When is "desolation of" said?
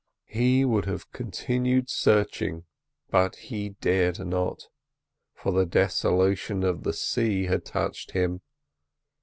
5.67-6.81